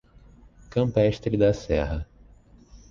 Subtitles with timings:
[0.71, 2.07] Campestre da Serra